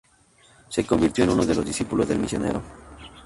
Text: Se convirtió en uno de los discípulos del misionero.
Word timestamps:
Se 0.69 0.83
convirtió 0.83 1.25
en 1.25 1.29
uno 1.29 1.45
de 1.45 1.53
los 1.53 1.63
discípulos 1.63 2.07
del 2.07 2.17
misionero. 2.17 2.63